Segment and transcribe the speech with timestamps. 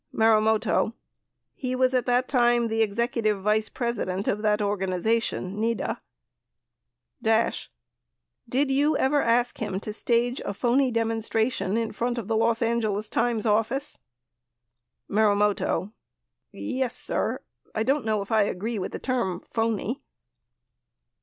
[0.11, 0.93] Marumoto.
[1.53, 6.01] He was at that time the executive vice presi dent of that organization [NED A].
[7.21, 7.69] Dash.
[8.49, 12.63] Did you ever ask him to stage a phony demonstration in front of the Los
[12.63, 13.99] Angeles Times office?
[15.07, 15.91] Marumoto.
[16.51, 17.39] Yes, sir.
[17.75, 20.01] I don't know if I agree with the term "phony."